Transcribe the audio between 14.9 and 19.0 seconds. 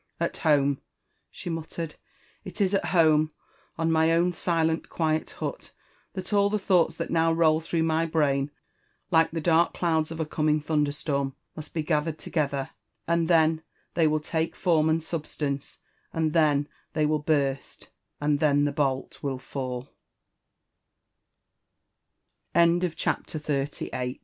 substance— and then they will burst— and the